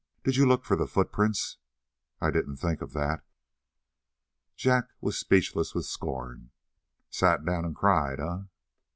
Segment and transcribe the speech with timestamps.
[0.23, 1.57] Did you look for the footprints?"
[2.19, 3.23] "I didn't think of that."
[4.55, 6.49] Jack was speechless with scorn.
[7.11, 8.39] "Sat down and cried, eh?"